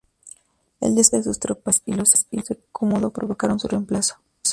El 0.79 0.95
descontento 0.95 1.29
de 1.29 1.33
sus 1.35 1.39
tropas 1.39 1.83
y 1.85 1.93
los 1.93 2.09
celos 2.09 2.47
de 2.47 2.59
Cómodo 2.71 3.11
provocaron 3.13 3.59
su 3.59 3.67
reemplazo. 3.67 4.15